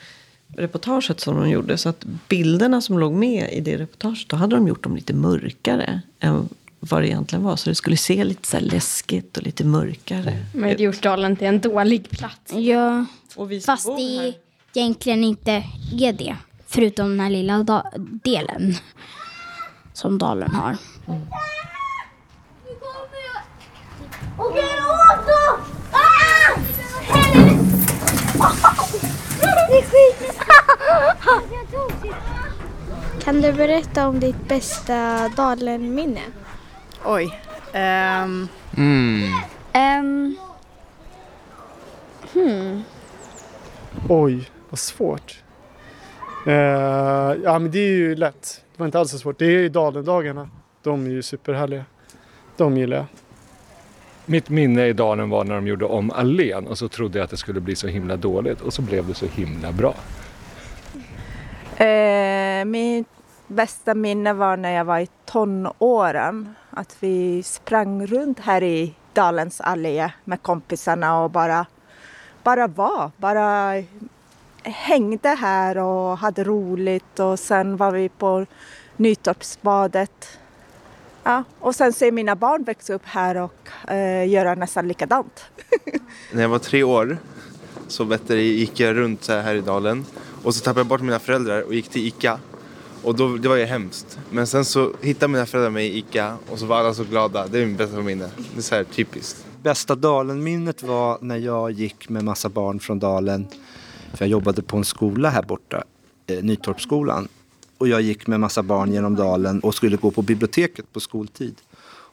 reportaget 0.57 1.21
som 1.21 1.41
de 1.41 1.51
gjorde. 1.51 1.77
Så 1.77 1.89
att 1.89 2.05
bilderna 2.29 2.81
som 2.81 2.99
låg 2.99 3.13
med 3.13 3.53
i 3.53 3.61
det 3.61 3.79
reportaget, 3.79 4.29
då 4.29 4.37
hade 4.37 4.57
de 4.57 4.69
gjort 4.69 4.83
dem 4.83 4.97
lite 4.97 5.15
mörkare 5.15 6.01
än 6.21 6.49
vad 6.91 7.03
det 7.03 7.09
egentligen 7.09 7.43
var. 7.45 7.57
Så 7.57 7.71
det 7.71 7.75
skulle 7.75 7.97
se 7.97 8.25
lite 8.25 8.49
så 8.49 8.57
här 8.57 8.65
läskigt 8.65 9.37
och 9.37 9.43
lite 9.43 9.65
mörkare. 9.65 10.37
Men 10.53 10.77
det 10.77 10.83
gjort 10.83 11.03
dalen 11.03 11.37
till 11.37 11.47
en 11.47 11.61
dålig 11.61 12.11
plats. 12.11 12.53
Ja, 12.53 13.05
Och 13.37 13.53
vi 13.53 13.61
som 13.61 13.67
fast 13.77 13.87
det 13.87 13.93
här. 14.21 14.35
egentligen 14.75 15.25
inte 15.25 15.53
är 16.01 16.13
det. 16.13 16.37
Förutom 16.67 17.09
den 17.11 17.21
här 17.21 17.31
lilla 17.31 17.83
delen 18.25 18.75
som 19.93 20.19
dalen 20.19 20.51
har. 20.55 20.77
Ah! 25.93 26.59
Det 29.69 29.79
är 29.79 29.83
skit! 29.83 30.41
Kan 33.25 33.41
du 33.41 33.53
berätta 33.53 34.09
om 34.09 34.21
ditt 34.21 34.49
bästa 34.49 35.29
Dalen-minne? 35.37 36.21
Oj. 37.05 37.41
ehm, 37.73 38.49
Mm. 38.77 39.33
Um, 39.75 40.37
hmm. 42.33 42.83
Oj, 44.09 44.51
vad 44.71 44.79
svårt. 44.79 45.43
Eh, 46.47 46.53
ja, 47.45 47.59
men 47.59 47.71
det 47.71 47.79
är 47.79 47.89
ju 47.97 48.15
lätt. 48.17 48.63
Det 48.73 48.79
var 48.79 48.87
inte 48.87 48.99
alls 48.99 49.11
så 49.11 49.19
svårt. 49.19 49.39
Det 49.39 49.45
är 49.47 49.51
ju 49.51 49.69
Dalendagarna. 49.69 50.49
De 50.83 51.07
är 51.07 51.11
ju 51.11 51.23
superhärliga. 51.23 51.85
De 52.57 52.77
gillar 52.77 52.97
jag. 52.97 53.07
Mitt 54.27 54.49
minne 54.49 54.87
i 54.87 54.93
dalen 54.93 55.31
var 55.31 55.45
när 55.45 55.55
de 55.55 55.67
gjorde 55.67 55.85
om 55.85 56.11
allén 56.11 56.67
och 56.67 56.79
så 56.79 56.89
trodde 56.89 57.19
jag 57.19 57.25
att 57.25 57.31
det 57.31 57.37
skulle 57.37 57.61
bli 57.61 57.77
så 57.77 57.87
himla 57.89 58.17
dåligt 58.17 58.61
och 58.61 58.73
så 58.73 58.83
blev 58.83 59.07
det 59.07 59.15
så 59.15 59.27
himla 59.27 59.73
bra. 59.73 59.95
Eh, 61.87 62.65
mitt 62.65 63.07
bästa 63.47 63.95
minne 63.95 64.33
var 64.33 64.57
när 64.57 64.71
jag 64.71 64.85
var 64.85 64.99
i 64.99 65.09
tonåren. 65.25 66.55
Att 66.71 66.97
vi 67.01 67.43
sprang 67.43 68.07
runt 68.07 68.41
här 68.41 68.63
i 68.63 68.95
Dalens 69.13 69.61
allé 69.61 70.11
med 70.25 70.43
kompisarna 70.43 71.23
och 71.23 71.31
bara, 71.31 71.67
bara 72.43 72.67
var. 72.67 73.11
Bara 73.17 73.75
hängde 74.63 75.29
här 75.29 75.79
och 75.79 76.19
hade 76.19 76.45
roligt 76.45 77.21
och 77.21 77.39
sen 77.39 77.77
var 77.77 77.93
vi 77.93 78.09
på 78.09 78.47
Nytorpsbadet. 78.97 80.39
Ja, 81.23 81.45
och 81.59 81.75
sen 81.75 81.93
ser 81.93 82.13
mina 82.13 82.37
barn 82.37 82.65
växa 82.65 82.95
upp 82.95 83.05
här 83.05 83.37
och 83.37 83.91
eh, 83.91 84.29
göra 84.29 84.55
nästan 84.55 84.89
likadant. 84.89 85.45
När 86.33 86.43
jag 86.43 86.49
var 86.49 86.59
tre 86.59 86.83
år 86.83 87.19
så 87.89 88.05
vet 88.05 88.29
du, 88.29 88.43
gick 88.43 88.81
jag 88.81 88.97
runt 88.97 89.29
här 89.29 89.55
i 89.55 89.61
dalen 89.61 90.05
och 90.43 90.55
så 90.55 90.65
tappade 90.65 90.81
jag 90.81 90.87
bort 90.87 91.01
mina 91.01 91.19
föräldrar 91.19 91.63
och 91.63 91.75
gick 91.75 91.89
till 91.89 92.07
Ica. 92.07 92.39
Och 93.05 93.15
då, 93.15 93.37
det 93.37 93.49
var 93.49 93.57
ju 93.57 93.65
hemskt. 93.65 94.19
Men 94.31 94.47
sen 94.47 94.65
så 94.65 94.93
hittade 95.01 95.33
mina 95.33 95.47
föräldrar 95.47 95.71
mig 95.71 95.87
i 95.87 95.99
Ica 95.99 96.37
och 96.51 96.59
så 96.59 96.67
var 96.67 96.77
alla 96.77 96.95
så 96.95 97.05
glada. 97.05 97.47
Det 97.47 97.59
är 97.59 97.67
min 97.67 97.77
bästa 97.77 98.01
minne. 98.01 98.31
Det 98.37 98.59
är 98.59 98.63
så 98.63 98.75
här 98.75 98.85
typiskt. 98.85 99.45
Bästa 99.63 99.95
Dalen-minnet 99.95 100.83
var 100.83 101.19
när 101.21 101.37
jag 101.37 101.71
gick 101.71 102.09
med 102.09 102.25
massa 102.25 102.49
barn 102.49 102.81
från 102.81 102.99
Dalen. 102.99 103.47
För 104.15 104.25
jag 104.25 104.29
jobbade 104.29 104.63
på 104.63 104.77
en 104.77 104.85
skola 104.85 105.31
här 105.31 105.43
borta, 105.43 105.85
eh, 106.27 106.43
Nytorpsskolan. 106.43 107.29
Och 107.79 107.89
jag 107.89 108.01
gick 108.01 108.27
med 108.27 108.41
massa 108.41 108.63
barn 108.63 108.93
genom 108.93 109.17
Dalen 109.17 109.61
och 109.61 109.75
skulle 109.75 109.97
gå 109.97 110.11
på 110.11 110.23
biblioteket 110.23 110.93
på 110.93 111.01
skoltid. 111.01 111.55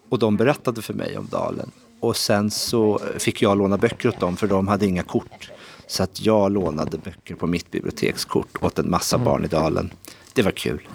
Och 0.10 0.20
de 0.20 0.38
berättade 0.38 0.82
för 0.82 0.94
mig 0.94 1.18
om 1.18 1.28
Dalen. 1.32 1.72
Och 2.00 2.18
sen 2.18 2.52
så 2.52 3.00
fick 3.18 3.42
jag 3.42 3.58
låna 3.58 3.78
böcker 3.78 4.10
åt 4.10 4.20
dem 4.20 4.38
för 4.38 4.48
de 4.48 4.68
hade 4.68 4.86
inga 4.86 5.04
kort. 5.04 5.52
Så 5.88 6.04
att 6.04 6.22
jag 6.22 6.52
lånade 6.52 6.98
böcker 6.98 7.36
på 7.36 7.48
mitt 7.48 7.72
bibliotekskort 7.72 8.58
åt 8.62 8.80
en 8.80 8.90
massa 8.90 9.18
barn 9.18 9.46
i 9.46 9.48
Dalen. 9.48 9.92
Det 10.34 10.42
var 10.42 10.52
kul. 10.52 10.88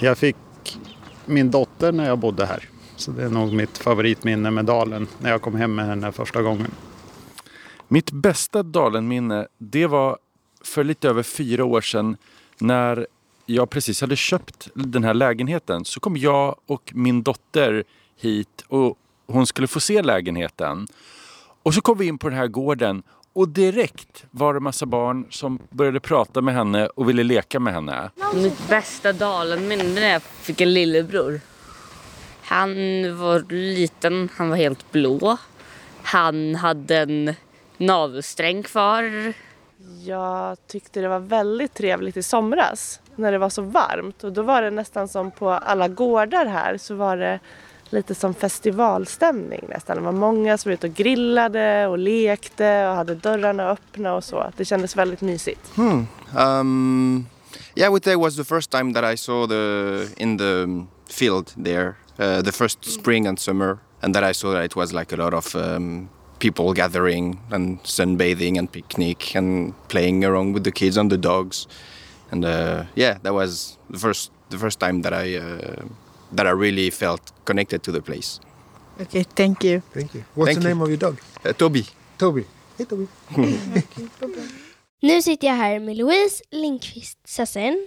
Jag 0.00 0.18
fick 0.18 0.36
min 1.26 1.50
dotter 1.50 1.92
när 1.92 2.06
jag 2.06 2.18
bodde 2.18 2.46
här. 2.46 2.68
Så 2.96 3.10
det 3.10 3.24
är 3.24 3.28
nog 3.28 3.52
mitt 3.52 3.78
favoritminne 3.78 4.50
med 4.50 4.64
dalen, 4.64 5.06
när 5.18 5.30
jag 5.30 5.42
kom 5.42 5.54
hem 5.54 5.74
med 5.74 5.86
henne 5.86 6.12
första 6.12 6.42
gången. 6.42 6.70
Mitt 7.88 8.10
bästa 8.10 8.62
Dalenminne, 8.62 9.46
det 9.58 9.86
var 9.86 10.18
för 10.64 10.84
lite 10.84 11.08
över 11.08 11.22
fyra 11.22 11.64
år 11.64 11.80
sedan 11.80 12.16
när 12.58 13.06
jag 13.46 13.70
precis 13.70 14.00
hade 14.00 14.16
köpt 14.16 14.68
den 14.74 15.04
här 15.04 15.14
lägenheten. 15.14 15.84
Så 15.84 16.00
kom 16.00 16.16
jag 16.16 16.56
och 16.66 16.92
min 16.94 17.22
dotter 17.22 17.84
hit 18.16 18.64
och 18.68 18.98
hon 19.26 19.46
skulle 19.46 19.66
få 19.66 19.80
se 19.80 20.02
lägenheten. 20.02 20.86
Och 21.62 21.74
så 21.74 21.80
kom 21.80 21.98
vi 21.98 22.06
in 22.06 22.18
på 22.18 22.28
den 22.28 22.38
här 22.38 22.46
gården 22.48 23.02
och 23.34 23.48
direkt 23.48 24.24
var 24.30 24.54
det 24.54 24.60
massa 24.60 24.86
barn 24.86 25.26
som 25.30 25.58
började 25.70 26.00
prata 26.00 26.40
med 26.40 26.54
henne 26.54 26.86
och 26.86 27.08
ville 27.08 27.22
leka 27.22 27.60
med 27.60 27.74
henne. 27.74 28.10
Mitt 28.34 28.68
bästa 28.68 29.12
Dalenminne 29.12 29.84
när 29.84 30.12
jag 30.12 30.22
fick 30.22 30.60
en 30.60 30.72
lillebror. 30.72 31.40
Han 32.42 32.70
var 33.18 33.52
liten, 33.52 34.28
han 34.36 34.48
var 34.48 34.56
helt 34.56 34.92
blå. 34.92 35.36
Han 36.02 36.54
hade 36.54 36.96
en 36.96 37.34
navelsträng 37.76 38.62
kvar. 38.62 39.32
Jag 40.04 40.66
tyckte 40.66 41.00
det 41.00 41.08
var 41.08 41.18
väldigt 41.18 41.74
trevligt 41.74 42.16
i 42.16 42.22
somras 42.22 43.00
när 43.16 43.32
det 43.32 43.38
var 43.38 43.48
så 43.48 43.62
varmt 43.62 44.24
och 44.24 44.32
då 44.32 44.42
var 44.42 44.62
det 44.62 44.70
nästan 44.70 45.08
som 45.08 45.30
på 45.30 45.50
alla 45.50 45.88
gårdar 45.88 46.46
här 46.46 46.78
så 46.78 46.94
var 46.94 47.16
det 47.16 47.40
lite 47.90 48.14
som 48.14 48.34
festivalstämning 48.34 49.64
nästan. 49.68 49.96
Det 49.96 50.02
var 50.02 50.12
många 50.12 50.58
som 50.58 50.70
var 50.70 50.74
ute 50.74 50.86
och 50.86 50.94
grillade 50.94 51.86
och 51.86 51.98
lekte 51.98 52.88
och 52.88 52.94
hade 52.94 53.14
dörrarna 53.14 53.70
öppna 53.70 54.14
och 54.14 54.24
så. 54.24 54.52
Det 54.56 54.64
kändes 54.64 54.96
väldigt 54.96 55.20
mysigt. 55.20 55.76
Hmm. 55.76 56.06
Um, 56.38 57.26
yeah, 57.76 57.94
with 57.94 58.04
that 58.08 58.18
was 58.18 58.36
the 58.36 58.44
first 58.44 58.70
time 58.70 58.92
that 58.92 59.04
I 59.04 59.16
saw 59.16 59.46
the 59.46 60.06
in 60.16 60.38
the 60.38 60.86
field 61.06 61.52
there, 61.64 61.94
uh, 62.18 62.42
the 62.42 62.52
first 62.52 62.84
spring 62.84 63.26
and 63.26 63.38
summer, 63.38 63.78
and 64.00 64.14
that 64.14 64.30
I 64.30 64.34
saw 64.34 64.52
that 64.52 64.64
it 64.64 64.76
was 64.76 64.92
like 64.92 65.12
a 65.12 65.16
lot 65.16 65.34
of 65.34 65.54
um, 65.54 66.08
people 66.38 66.72
gathering 66.72 67.38
and 67.50 67.82
sunbathing 67.82 68.58
and 68.58 68.70
picnic 68.70 69.34
and 69.36 69.74
playing 69.88 70.24
around 70.24 70.54
with 70.54 70.64
the 70.64 70.72
kids 70.72 70.96
and 70.96 71.10
the 71.10 71.18
dogs, 71.18 71.66
and 72.30 72.44
uh, 72.44 72.84
yeah, 72.94 73.18
that 73.22 73.34
was 73.34 73.78
the 73.90 73.98
first 73.98 74.30
the 74.50 74.58
first 74.58 74.80
time 74.80 75.02
that 75.02 75.12
I 75.12 75.36
uh, 75.36 75.84
that 76.36 76.46
I 76.46 76.50
really 76.50 76.90
felt 76.90 77.32
connected 77.44 77.82
to 77.82 77.92
the 77.92 78.00
place. 78.00 78.40
Okay, 79.00 79.24
thank 79.24 79.64
you. 79.64 79.80
Thank 79.92 80.14
you. 80.14 80.24
What's 80.34 80.48
Thank 80.48 80.62
the 80.62 80.68
you. 80.68 80.74
name 80.74 80.82
of 80.82 80.88
your 80.88 80.98
dog? 80.98 81.16
Uh, 81.44 81.52
Toby. 81.52 81.86
Toby. 82.18 82.44
Hey 82.78 82.86
Toby. 82.86 83.06
Nu 85.02 85.22
sitter 85.22 85.46
jag 85.46 85.54
här 85.54 85.78
med 85.80 85.96
Louise 85.96 86.44
Lindqvist 86.50 87.18
Sassen 87.24 87.86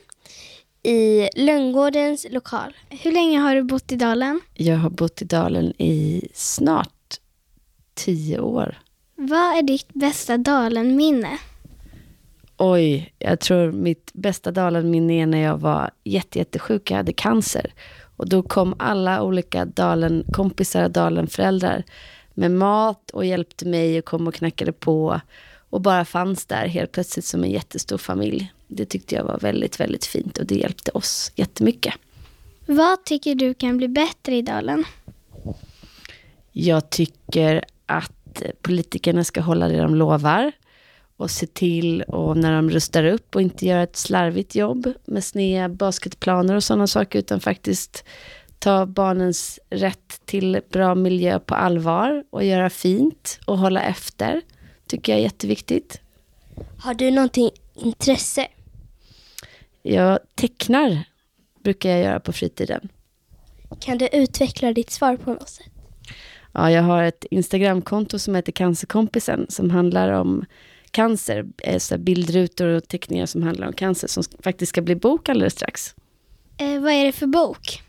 i 0.84 1.30
Lönngårdens 1.36 2.26
lokal. 2.30 2.74
Hur 2.90 3.12
länge 3.12 3.40
har 3.40 3.56
du 3.56 3.64
bott 3.64 3.92
i 3.92 3.96
Dalen? 3.96 4.42
Jag 4.54 4.78
har 4.78 4.90
bott 4.90 5.22
i 5.22 5.26
Dalen 5.26 5.82
i 5.82 6.28
snart 6.34 6.94
tio 7.94 8.40
år. 8.40 8.78
Vad 9.16 9.58
är 9.58 9.62
ditt 9.62 9.94
bästa 9.94 10.38
Dalen-minne? 10.38 11.38
Oj, 12.58 13.14
jag 13.20 13.40
tror 13.40 13.72
mitt 13.72 14.12
bästa 14.14 14.52
Dalen-minne 14.52 15.14
är 15.14 15.26
när 15.26 15.42
jag 15.42 15.58
var 15.58 15.92
jätte, 16.04 16.40
jättesjuk. 16.40 16.92
Jag 16.92 16.98
hade 16.98 17.14
cancer. 17.14 17.74
Och 18.18 18.30
då 18.30 18.44
kom 18.44 18.76
alla 18.80 19.24
olika 19.24 19.66
Dalen-kompisar 19.66 20.90
Dalen-föräldrar 20.90 21.84
med 22.34 22.52
mat 22.52 23.12
och 23.12 23.26
hjälpte 23.26 23.66
mig 23.68 24.00
och 24.00 24.06
kom 24.06 24.28
och 24.28 24.34
knackade 24.34 24.72
på. 24.72 25.22
Och 25.70 25.82
bara 25.82 26.06
fanns 26.06 26.46
där 26.46 26.68
helt 26.68 26.92
plötsligt 26.92 27.26
som 27.26 27.44
en 27.44 27.52
jättestor 27.52 27.98
familj. 27.98 28.54
Det 28.68 28.86
tyckte 28.86 29.16
jag 29.16 29.24
var 29.24 29.40
väldigt, 29.40 29.80
väldigt 29.80 30.06
fint 30.06 30.38
och 30.38 30.46
det 30.46 30.56
hjälpte 30.56 30.92
oss 30.92 31.32
jättemycket. 31.36 31.94
Vad 32.66 33.04
tycker 33.04 33.36
du 33.36 33.54
kan 33.54 33.78
bli 33.78 33.88
bättre 33.88 34.36
i 34.36 34.42
Dalen? 34.42 34.84
Jag 36.52 36.90
tycker 36.90 37.64
att 37.86 38.44
politikerna 38.62 39.24
ska 39.24 39.42
hålla 39.42 39.68
det 39.68 39.78
de 39.78 39.96
lovar 39.96 40.52
och 41.18 41.32
se 41.32 41.48
till 41.48 42.02
och 42.02 42.38
när 42.38 42.52
de 42.52 42.70
rustar 42.70 43.04
upp 43.04 43.36
och 43.36 43.42
inte 43.42 43.66
göra 43.66 43.84
ett 43.84 43.96
slarvigt 43.96 44.56
jobb 44.56 44.94
med 45.06 45.24
sneda 45.24 45.70
basketplaner 45.70 46.56
och 46.56 46.64
sådana 46.64 46.88
saker 46.88 47.20
utan 47.20 47.40
faktiskt 47.40 48.04
ta 48.60 48.86
barnens 48.86 49.60
rätt 49.70 50.22
till 50.26 50.62
bra 50.70 50.96
miljö 50.96 51.40
på 51.40 51.56
allvar 51.56 52.24
och 52.30 52.44
göra 52.44 52.70
fint 52.70 53.40
och 53.46 53.58
hålla 53.58 53.82
efter. 53.82 54.42
Tycker 54.88 55.12
jag 55.12 55.20
är 55.20 55.24
jätteviktigt. 55.24 56.02
Har 56.78 56.94
du 56.94 57.12
någonting 57.12 57.50
intresse? 57.74 58.48
Jag 59.82 60.20
tecknar, 60.36 61.04
brukar 61.64 61.90
jag 61.90 62.00
göra 62.00 62.20
på 62.20 62.34
fritiden. 62.34 62.90
Kan 63.80 63.98
du 63.98 64.08
utveckla 64.08 64.74
ditt 64.74 64.90
svar 64.90 65.18
på 65.18 65.34
något 65.34 65.50
sätt? 65.50 65.68
Ja, 66.52 66.72
jag 66.72 66.84
har 66.84 67.04
ett 67.04 67.26
Instagramkonto 67.32 68.20
som 68.20 68.36
heter 68.36 68.52
Cancerkompisen 68.52 69.46
som 69.50 69.70
handlar 69.70 70.12
om 70.12 70.46
cancer. 70.98 71.46
Eh, 71.58 71.78
Så 71.80 71.98
bildrutor 71.98 72.68
och 72.68 72.88
teckningar 72.88 73.26
som 73.26 73.44
handlar 73.44 73.68
om 73.68 73.74
cancer 73.74 74.08
som 74.08 74.24
faktiskt 74.44 74.70
ska 74.70 74.82
bli 74.82 74.96
bok 74.96 75.30
alldeles 75.30 75.54
strax. 75.54 75.96
Eh, 76.58 76.80
vad 76.82 76.92
är 76.94 77.06
det 77.06 77.12
för 77.12 77.28
bok? 77.28 77.82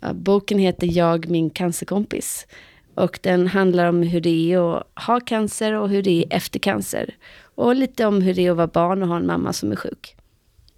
Ja, 0.00 0.12
boken 0.12 0.58
heter 0.58 0.86
Jag, 0.86 1.28
min 1.30 1.50
cancerkompis. 1.50 2.46
Och 2.94 3.18
den 3.22 3.46
handlar 3.46 3.86
om 3.88 4.02
hur 4.02 4.20
det 4.20 4.52
är 4.52 4.76
att 4.76 4.86
ha 5.06 5.20
cancer 5.20 5.72
och 5.72 5.88
hur 5.88 6.02
det 6.02 6.10
är 6.24 6.36
efter 6.36 6.58
cancer. 6.58 7.14
Och 7.54 7.74
lite 7.76 8.06
om 8.06 8.22
hur 8.22 8.34
det 8.34 8.46
är 8.46 8.50
att 8.50 8.56
vara 8.56 8.66
barn 8.66 9.02
och 9.02 9.08
ha 9.08 9.16
en 9.16 9.26
mamma 9.26 9.52
som 9.52 9.72
är 9.72 9.76
sjuk. 9.76 10.16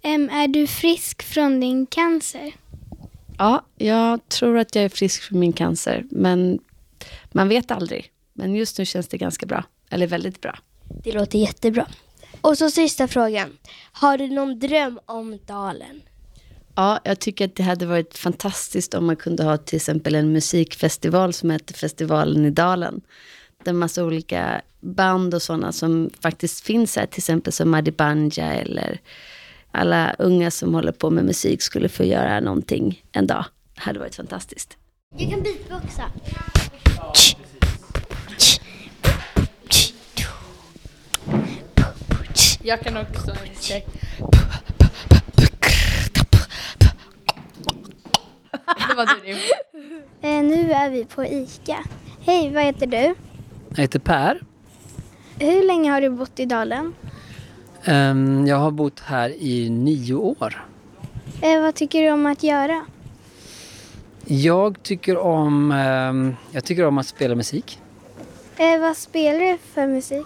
Em, 0.01 0.29
är 0.29 0.47
du 0.47 0.67
frisk 0.67 1.23
från 1.23 1.59
din 1.59 1.85
cancer? 1.85 2.51
Ja, 3.37 3.65
jag 3.77 4.29
tror 4.29 4.57
att 4.57 4.75
jag 4.75 4.85
är 4.85 4.89
frisk 4.89 5.21
från 5.23 5.39
min 5.39 5.53
cancer. 5.53 6.05
Men 6.11 6.59
man 7.31 7.49
vet 7.49 7.71
aldrig. 7.71 8.11
Men 8.33 8.55
just 8.55 8.77
nu 8.79 8.85
känns 8.85 9.07
det 9.07 9.17
ganska 9.17 9.45
bra. 9.45 9.63
Eller 9.89 10.07
väldigt 10.07 10.41
bra. 10.41 10.59
Det 11.03 11.11
låter 11.11 11.39
jättebra. 11.39 11.87
Och 12.41 12.57
så 12.57 12.69
sista 12.69 13.07
frågan. 13.07 13.57
Har 13.91 14.17
du 14.17 14.27
någon 14.27 14.59
dröm 14.59 14.99
om 15.05 15.39
Dalen? 15.45 16.01
Ja, 16.75 16.99
jag 17.03 17.19
tycker 17.19 17.45
att 17.45 17.55
det 17.55 17.63
hade 17.63 17.85
varit 17.85 18.17
fantastiskt 18.17 18.93
om 18.93 19.05
man 19.05 19.15
kunde 19.15 19.43
ha 19.43 19.57
till 19.57 19.75
exempel 19.75 20.15
en 20.15 20.33
musikfestival 20.33 21.33
som 21.33 21.51
heter 21.51 21.73
Festivalen 21.73 22.45
i 22.45 22.49
Dalen. 22.49 23.01
Där 23.63 23.73
massa 23.73 24.03
olika 24.03 24.61
band 24.79 25.33
och 25.33 25.41
sådana 25.41 25.71
som 25.71 26.09
faktiskt 26.21 26.65
finns 26.65 26.95
här, 26.95 27.05
till 27.05 27.19
exempel 27.19 27.53
som 27.53 27.69
Madi 27.69 27.91
Banja 27.91 28.53
eller 28.53 29.01
alla 29.71 30.15
unga 30.19 30.51
som 30.51 30.73
håller 30.73 30.91
på 30.91 31.09
med 31.09 31.25
musik 31.25 31.61
skulle 31.61 31.89
få 31.89 32.03
göra 32.03 32.39
någonting 32.39 33.03
en 33.11 33.27
dag. 33.27 33.45
Det 33.75 33.81
hade 33.81 33.99
varit 33.99 34.15
fantastiskt. 34.15 34.77
Jag 35.17 35.29
kan 35.29 35.43
beatboxa. 35.43 36.03
Jag 42.63 42.79
kan 42.79 42.97
också. 42.97 43.31
Det 48.89 48.95
var 48.95 49.09
du. 49.25 49.31
Eh, 50.27 50.43
nu 50.43 50.71
är 50.71 50.89
vi 50.89 51.05
på 51.05 51.25
ICA. 51.25 51.77
Hej, 52.21 52.53
vad 52.53 52.63
heter 52.63 52.87
du? 52.87 53.15
Jag 53.69 53.77
heter 53.77 53.99
Per. 53.99 54.41
Hur 55.39 55.63
länge 55.67 55.91
har 55.91 56.01
du 56.01 56.09
bott 56.09 56.39
i 56.39 56.45
Dalen? 56.45 56.93
Ehm, 57.83 58.47
Jag 58.47 58.57
har 58.57 58.71
bott 58.71 58.99
här 58.99 59.29
i 59.29 59.69
nio 59.69 60.13
år. 60.13 60.65
Eh, 61.41 61.61
vad 61.61 61.75
tycker 61.75 62.01
du 62.03 62.11
om 62.11 62.25
att 62.25 62.43
göra? 62.43 62.85
Jag 64.25 64.83
tycker 64.83 65.17
om, 65.17 65.71
ehm, 65.71 66.35
jag 66.51 66.63
tycker 66.65 66.85
om 66.85 66.97
att 66.97 67.07
spela 67.07 67.35
musik. 67.35 67.79
Eh, 68.57 68.79
vad 68.79 68.97
spelar 68.97 69.39
du 69.39 69.57
för 69.73 69.87
musik? 69.87 70.25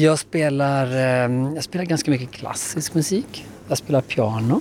Jag 0.00 0.18
spelar, 0.18 0.96
ehm, 0.96 1.54
jag 1.54 1.64
spelar 1.64 1.84
ganska 1.84 2.10
mycket 2.10 2.30
klassisk 2.30 2.94
musik. 2.94 3.46
Jag 3.68 3.78
spelar 3.78 4.00
piano. 4.00 4.60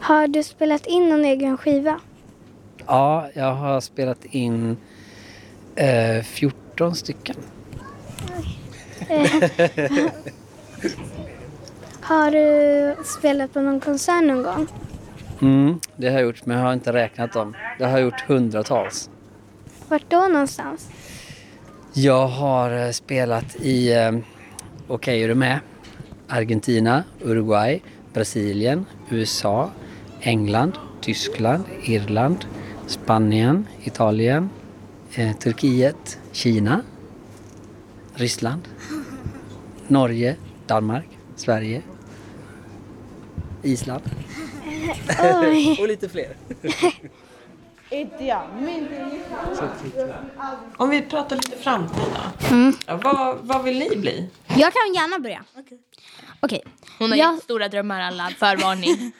Har 0.00 0.28
du 0.28 0.42
spelat 0.42 0.86
in 0.86 1.08
någon 1.08 1.24
egen 1.24 1.58
skiva? 1.58 2.00
Ja, 2.86 3.28
jag 3.34 3.54
har 3.54 3.80
spelat 3.80 4.24
in 4.24 4.76
eh, 5.74 6.22
14 6.22 6.94
stycken. 6.94 7.36
Har 12.00 12.30
du 12.30 12.96
spelat 13.04 13.52
på 13.52 13.60
någon 13.60 13.80
konsert 13.80 14.24
någon 14.24 14.42
gång? 14.42 14.66
Mm, 15.42 15.80
det 15.96 16.06
har 16.06 16.14
jag 16.14 16.22
gjort, 16.22 16.46
men 16.46 16.56
jag 16.56 16.64
har 16.64 16.72
inte 16.72 16.92
räknat 16.92 17.32
dem. 17.32 17.56
Det 17.78 17.84
har 17.84 17.90
jag 17.92 18.00
gjort 18.00 18.20
hundratals. 18.20 19.10
Vart 19.88 20.10
då 20.10 20.28
någonstans? 20.28 20.88
Jag 21.96 22.26
har 22.26 22.86
eh, 22.86 22.90
spelat 22.90 23.56
i, 23.56 23.92
eh, 23.92 24.12
okej 24.88 25.22
är 25.22 25.28
du 25.28 25.34
med? 25.34 25.60
Argentina, 26.28 27.04
Uruguay, 27.22 27.82
Brasilien, 28.12 28.84
USA, 29.10 29.70
England, 30.20 30.78
Tyskland, 31.00 31.64
Irland, 31.84 32.44
Spanien, 32.86 33.66
Italien, 33.84 34.50
eh, 35.14 35.36
Turkiet, 35.36 36.18
Kina, 36.32 36.80
Ryssland, 38.14 38.68
Norge, 39.88 40.36
Danmark, 40.66 41.08
Sverige, 41.36 41.82
Island. 43.62 44.02
Och 45.80 45.88
lite 45.88 46.08
fler. 46.08 46.36
Om 50.76 50.90
vi 50.90 51.02
pratar 51.02 51.36
lite 51.36 51.56
framtid 51.56 52.02
då. 52.14 52.46
Mm. 52.54 52.72
Ja, 52.86 52.96
vad, 53.04 53.38
vad 53.42 53.62
vill 53.64 53.78
ni 53.78 53.96
bli? 53.96 54.28
Jag 54.46 54.72
kan 54.72 54.94
gärna 54.94 55.18
börja. 55.18 55.44
Okej. 56.40 56.64
Hon 56.98 57.10
har 57.10 57.18
Jag- 57.18 57.32
jättestora 57.34 57.68
drömmar 57.68 58.00
alla, 58.00 58.30
förvarning. 58.38 59.12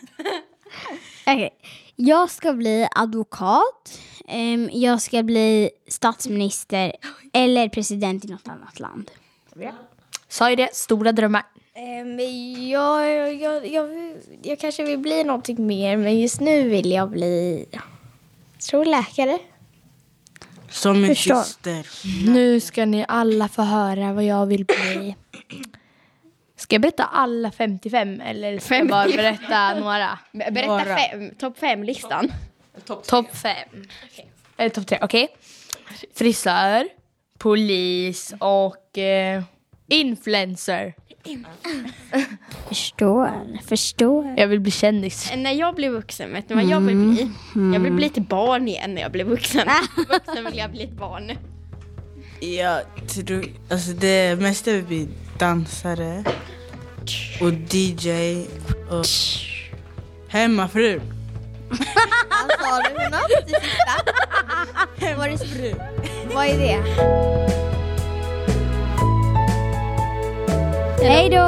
Okej. 1.26 1.50
Jag 1.96 2.30
ska 2.30 2.52
bli 2.52 2.88
advokat. 2.96 4.00
Ehm, 4.28 4.70
jag 4.72 5.02
ska 5.02 5.22
bli 5.22 5.70
statsminister 5.88 6.92
eller 7.32 7.68
president 7.68 8.24
i 8.24 8.28
något 8.28 8.48
annat 8.48 8.80
land. 8.80 9.10
Sa 10.28 10.50
ju 10.50 10.56
det, 10.56 10.74
stora 10.74 11.12
drömmar. 11.12 11.42
Um, 11.76 12.20
jag, 12.70 13.10
jag, 13.10 13.34
jag, 13.34 13.66
jag, 13.66 14.16
jag 14.42 14.58
kanske 14.58 14.84
vill 14.84 14.98
bli 14.98 15.24
någonting 15.24 15.66
mer, 15.66 15.96
men 15.96 16.20
just 16.20 16.40
nu 16.40 16.68
vill 16.68 16.90
jag 16.90 17.10
bli, 17.10 17.66
jag 17.70 17.82
tror 18.64 18.84
läkare. 18.84 19.38
Som 20.70 21.06
Förstår. 21.06 21.42
syster. 21.42 21.86
Nu 22.26 22.60
ska 22.60 22.84
ni 22.84 23.04
alla 23.08 23.48
få 23.48 23.62
höra 23.62 24.12
vad 24.12 24.24
jag 24.24 24.46
vill 24.46 24.64
bli. 24.64 25.16
Ska 26.56 26.74
jag 26.74 26.82
berätta 26.82 27.04
alla 27.04 27.50
55 27.50 28.20
eller 28.20 28.58
ska 28.58 28.76
jag 28.76 28.88
bara 28.88 29.04
55? 29.04 29.16
berätta 29.24 29.80
några? 29.80 30.18
Berätta 30.32 30.66
Några. 30.66 30.96
fem, 30.96 31.30
topp 31.38 31.58
fem-listan. 31.58 32.32
Topp 33.06 33.36
fem. 33.36 33.86
Eller 34.56 34.70
topp 34.70 34.86
tre, 34.86 34.98
okej. 35.02 35.28
Frisör, 36.14 36.88
polis 37.38 38.34
och 38.38 38.98
eh, 38.98 39.42
influencer. 39.88 40.94
Förstår, 42.68 43.30
förstår. 43.66 44.34
Jag 44.36 44.48
vill 44.48 44.60
bli 44.60 44.70
kändis. 44.70 45.32
När 45.36 45.52
jag 45.52 45.74
blir 45.74 45.90
vuxen, 45.90 46.32
vet 46.32 46.48
ni 46.48 46.54
vad 46.54 46.64
jag 46.64 46.80
vill 46.80 46.96
bli? 46.96 47.30
Jag 47.74 47.80
vill 47.80 47.92
bli 47.92 48.06
ett 48.06 48.28
barn 48.28 48.68
igen 48.68 48.94
när 48.94 49.02
jag 49.02 49.12
blir 49.12 49.24
vuxen. 49.24 49.68
vuxen 50.08 50.44
vill 50.44 50.58
jag 50.58 50.70
bli 50.70 50.82
ett 50.84 50.92
barn. 50.92 51.32
Jag 52.40 52.82
tror, 53.08 53.44
alltså 53.70 53.90
det 53.90 54.40
mesta 54.40 54.72
vill 54.72 54.84
bli 54.84 55.08
dansare 55.38 56.24
och 57.40 57.52
DJ 57.74 58.46
och 58.90 59.04
hemmafru. 60.28 61.00
Vad 61.68 61.78
sa 62.60 62.82
du 62.82 62.94
för 62.94 63.10
något? 63.10 63.46
Det 63.46 63.60
sista? 63.60 63.94
Det? 65.00 66.34
Vad 66.34 66.46
är 66.46 66.58
det? 66.58 67.63
Hej 71.06 71.30
då! 71.30 71.46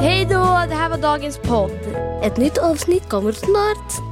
Hej 0.00 0.24
då! 0.24 0.62
Det 0.68 0.74
här 0.74 0.88
var 0.88 0.98
dagens 0.98 1.38
podd. 1.38 1.78
Ett 2.22 2.36
nytt 2.36 2.58
avsnitt 2.58 3.08
kommer 3.08 3.32
snart. 3.32 4.09